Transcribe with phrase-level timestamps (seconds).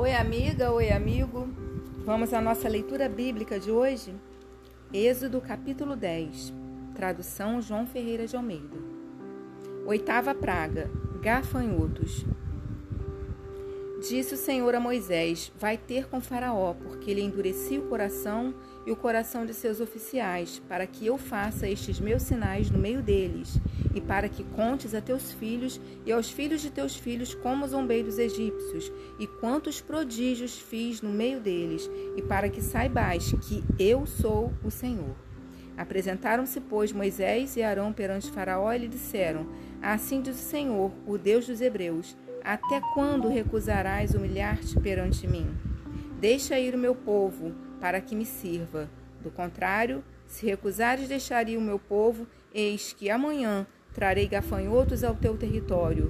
[0.00, 1.48] Oi, amiga, oi, amigo.
[2.04, 4.14] Vamos à nossa leitura bíblica de hoje?
[4.94, 6.54] Êxodo, capítulo 10.
[6.94, 8.76] Tradução João Ferreira de Almeida.
[9.84, 10.88] Oitava praga:
[11.20, 12.24] gafanhotos.
[14.00, 18.54] Disse o Senhor a Moisés: Vai ter com Faraó, porque ele endurecia o coração
[18.86, 23.02] e o coração de seus oficiais, para que eu faça estes meus sinais no meio
[23.02, 23.58] deles,
[23.92, 28.04] e para que contes a teus filhos e aos filhos de teus filhos como zombei
[28.04, 34.06] dos egípcios, e quantos prodígios fiz no meio deles, e para que saibais que eu
[34.06, 35.16] sou o Senhor.
[35.76, 39.48] Apresentaram-se, pois, Moisés e Arão perante Faraó e lhe disseram:
[39.82, 42.16] Assim diz o Senhor, o Deus dos Hebreus
[42.48, 45.54] até quando recusarás humilhar-te perante mim?
[46.18, 48.88] Deixa ir o meu povo, para que me sirva.
[49.22, 55.14] Do contrário, se recusares deixar ir o meu povo, eis que amanhã trarei gafanhotos ao
[55.14, 56.08] teu território.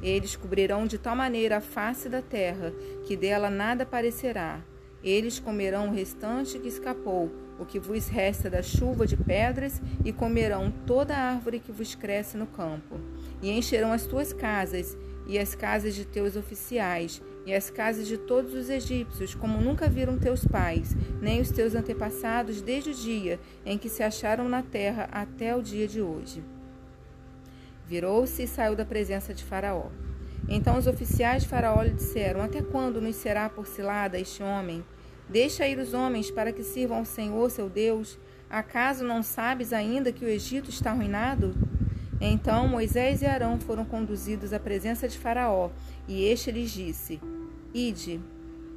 [0.00, 2.72] Eles cobrirão de tal maneira a face da terra,
[3.04, 4.60] que dela nada aparecerá.
[5.04, 10.10] Eles comerão o restante que escapou, o que vos resta da chuva de pedras, e
[10.10, 12.98] comerão toda a árvore que vos cresce no campo.
[13.42, 14.96] E encherão as tuas casas,
[15.26, 19.90] e as casas de teus oficiais, e as casas de todos os egípcios, como nunca
[19.90, 24.62] viram teus pais, nem os teus antepassados, desde o dia em que se acharam na
[24.62, 26.42] terra até o dia de hoje.
[27.86, 29.90] Virou-se e saiu da presença de Faraó.
[30.48, 34.84] Então os oficiais de Faraó lhe disseram: Até quando nos será por cilada este homem?
[35.28, 38.18] Deixa ir os homens para que sirvam ao Senhor, seu Deus.
[38.48, 41.54] Acaso não sabes ainda que o Egito está arruinado?
[42.20, 45.70] Então Moisés e Arão foram conduzidos à presença de Faraó,
[46.06, 47.20] e este lhes disse:
[47.72, 48.20] Ide,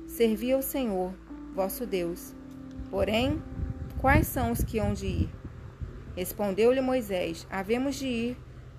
[0.08, 1.14] servi ao Senhor,
[1.54, 2.34] vosso Deus.
[2.90, 3.42] Porém,
[4.00, 5.30] quais são os que hão de ir?
[6.16, 8.38] Respondeu-lhe Moisés: Havemos de ir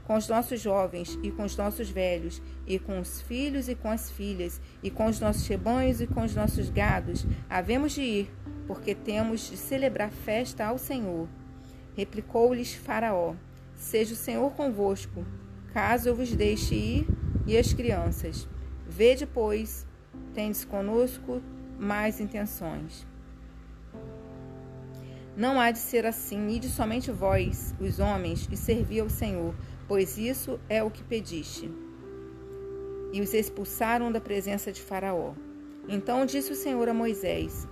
[0.09, 3.91] com os nossos jovens e com os nossos velhos, e com os filhos e com
[3.91, 7.27] as filhas, e com os nossos rebanhos e com os nossos gados.
[7.49, 8.31] Havemos de ir,
[8.67, 11.29] porque temos de celebrar festa ao Senhor.
[11.95, 13.35] Replicou-lhes Faraó:
[13.75, 15.27] Seja o Senhor convosco,
[15.75, 17.07] caso eu vos deixe ir,
[17.47, 18.49] e as crianças.
[18.89, 19.87] Vede, pois,
[20.33, 21.43] tendes conosco
[21.79, 23.07] mais intenções.
[25.37, 29.55] Não há de ser assim, ide somente vós, os homens, e servi ao Senhor,
[29.89, 31.71] pois isso é o que pediste.
[33.13, 35.33] E os expulsaram da presença de Faraó.
[35.89, 37.67] Então disse o Senhor a Moisés: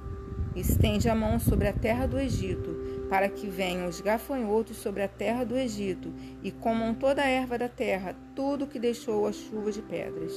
[0.57, 2.75] Estende a mão sobre a terra do Egito,
[3.11, 6.11] para que venham os gafanhotos sobre a terra do Egito
[6.43, 10.33] e comam toda a erva da terra, tudo que deixou a chuva de pedras.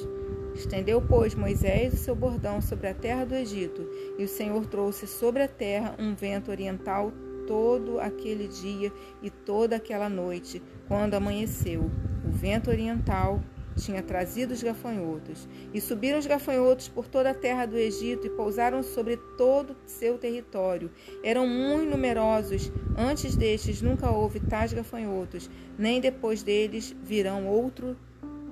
[0.54, 5.08] Estendeu, pois, Moisés o seu bordão sobre a terra do Egito, e o Senhor trouxe
[5.08, 7.14] sobre a terra um vento oriental
[7.48, 8.92] todo aquele dia
[9.24, 11.90] e toda aquela noite, quando amanheceu.
[12.28, 13.40] O vento oriental
[13.78, 15.48] tinha trazido os gafanhotos.
[15.74, 20.18] E subiram os gafanhotos por toda a terra do Egito e pousaram sobre todo seu
[20.18, 20.92] território.
[21.24, 22.70] Eram muito numerosos.
[22.98, 27.96] Antes destes nunca houve tais gafanhotos, nem depois deles virão outro,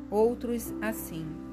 [0.10, 1.47] outros assim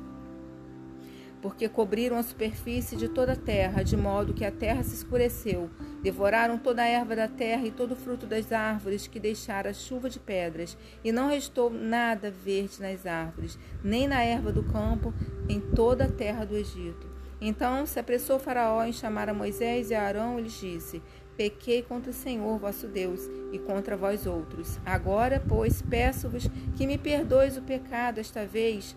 [1.44, 5.68] porque cobriram a superfície de toda a terra, de modo que a terra se escureceu.
[6.02, 9.74] Devoraram toda a erva da terra e todo o fruto das árvores que deixara a
[9.74, 15.12] chuva de pedras, e não restou nada verde nas árvores, nem na erva do campo,
[15.46, 17.06] em toda a terra do Egito.
[17.38, 21.02] Então se apressou Faraó em chamar a Moisés e a Arão e lhes disse:
[21.36, 23.20] Pequei contra o Senhor vosso Deus
[23.52, 24.80] e contra vós outros.
[24.82, 28.96] Agora, pois, peço-vos que me perdoes o pecado esta vez,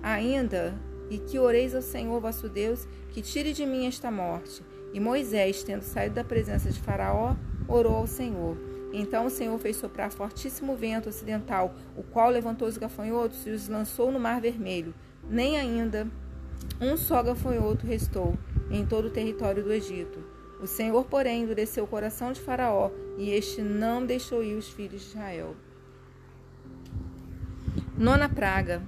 [0.00, 0.72] ainda
[1.12, 4.62] e que oreis ao Senhor vosso Deus que tire de mim esta morte.
[4.94, 7.36] E Moisés, tendo saído da presença de Faraó,
[7.68, 8.56] orou ao Senhor.
[8.94, 13.68] Então o Senhor fez soprar fortíssimo vento ocidental, o qual levantou os gafanhotos e os
[13.68, 14.94] lançou no mar vermelho.
[15.28, 16.08] Nem ainda
[16.80, 18.34] um só gafanhoto restou
[18.70, 20.18] em todo o território do Egito.
[20.62, 25.02] O Senhor, porém, endureceu o coração de Faraó, e este não deixou ir os filhos
[25.02, 25.54] de Israel.
[27.98, 28.82] Nona praga: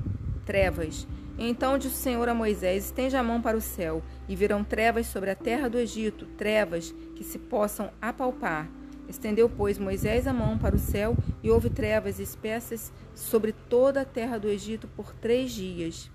[0.47, 1.07] trevas.
[1.39, 5.07] Então disse o Senhor a Moisés: Estende a mão para o céu, e virão trevas
[5.07, 8.69] sobre a terra do Egito, trevas que se possam apalpar.
[9.09, 14.05] Estendeu, pois, Moisés a mão para o céu, e houve trevas espessas sobre toda a
[14.05, 16.11] terra do Egito por três dias.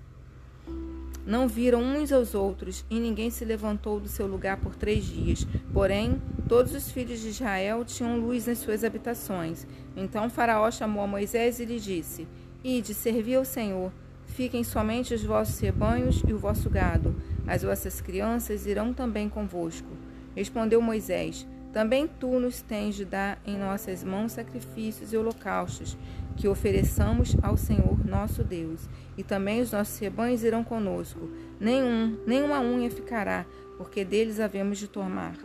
[1.26, 5.46] Não viram uns aos outros, e ninguém se levantou do seu lugar por três dias.
[5.72, 9.68] Porém, todos os filhos de Israel tinham luz nas suas habitações.
[9.96, 12.28] Então Faraó chamou a Moisés e lhe disse:
[12.64, 13.92] Ide, servi ao Senhor.
[14.30, 17.16] Fiquem somente os vossos rebanhos e o vosso gado,
[17.46, 19.90] as vossas crianças irão também convosco.
[20.36, 25.98] Respondeu Moisés: Também tu nos tens de dar em nossas mãos sacrifícios e holocaustos,
[26.38, 28.88] que ofereçamos ao Senhor nosso Deus.
[29.18, 31.30] E também os nossos rebanhos irão conosco.
[31.60, 33.46] Nenhum, nenhuma unha ficará,
[33.78, 35.36] porque deles havemos de tomar,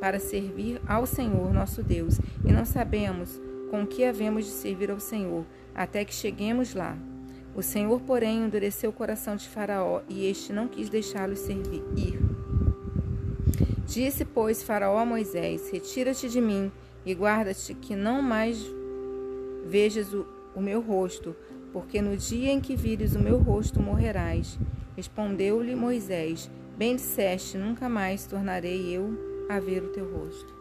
[0.00, 2.18] para servir ao Senhor nosso Deus.
[2.42, 3.38] E não sabemos
[3.70, 6.96] com que havemos de servir ao Senhor, até que cheguemos lá.
[7.58, 11.82] O Senhor, porém, endureceu o coração de Faraó, e este não quis deixá-los servir.
[11.96, 12.20] Ir.
[13.84, 16.70] Disse, pois, Faraó a Moisés: Retira-te de mim
[17.04, 18.64] e guarda-te que não mais
[19.66, 20.24] vejas o,
[20.54, 21.34] o meu rosto,
[21.72, 24.56] porque no dia em que vires o meu rosto morrerás.
[24.96, 30.57] Respondeu-lhe Moisés: Bem disseste, nunca mais tornarei eu a ver o teu rosto.